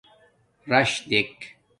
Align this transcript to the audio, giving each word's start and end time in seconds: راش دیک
راش 0.71 1.03
دیک 1.09 1.55